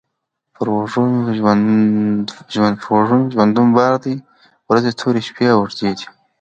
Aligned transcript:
پر 0.55 0.67
اوږو 0.73 1.03
مي 1.11 1.33
ژوندون 3.35 3.67
بار 3.77 3.93
دی 4.03 4.15
ورځي 4.69 4.91
توري، 4.99 5.21
شپې 5.27 5.45
اوږدې 5.55 5.91